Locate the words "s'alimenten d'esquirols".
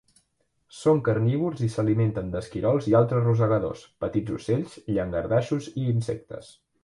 1.73-2.87